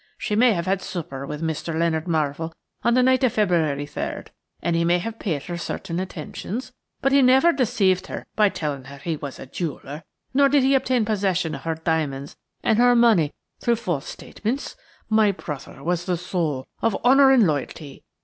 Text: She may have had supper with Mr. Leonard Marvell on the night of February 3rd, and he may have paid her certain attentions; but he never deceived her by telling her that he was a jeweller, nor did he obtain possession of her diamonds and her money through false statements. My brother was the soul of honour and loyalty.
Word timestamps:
She 0.17 0.35
may 0.35 0.53
have 0.53 0.65
had 0.65 0.81
supper 0.81 1.27
with 1.27 1.43
Mr. 1.43 1.77
Leonard 1.77 2.07
Marvell 2.07 2.55
on 2.81 2.95
the 2.95 3.03
night 3.03 3.23
of 3.23 3.33
February 3.33 3.85
3rd, 3.85 4.29
and 4.59 4.75
he 4.75 4.83
may 4.83 4.97
have 4.97 5.19
paid 5.19 5.43
her 5.43 5.57
certain 5.59 5.99
attentions; 5.99 6.71
but 7.01 7.11
he 7.11 7.21
never 7.21 7.51
deceived 7.53 8.07
her 8.07 8.25
by 8.35 8.49
telling 8.49 8.85
her 8.85 8.95
that 8.95 9.03
he 9.03 9.15
was 9.15 9.37
a 9.37 9.45
jeweller, 9.45 10.01
nor 10.33 10.49
did 10.49 10.63
he 10.63 10.73
obtain 10.73 11.05
possession 11.05 11.53
of 11.53 11.61
her 11.65 11.75
diamonds 11.75 12.35
and 12.63 12.79
her 12.79 12.95
money 12.95 13.31
through 13.59 13.75
false 13.75 14.07
statements. 14.09 14.75
My 15.07 15.31
brother 15.31 15.83
was 15.83 16.05
the 16.05 16.17
soul 16.17 16.65
of 16.81 16.95
honour 17.05 17.29
and 17.31 17.45
loyalty. 17.45 18.01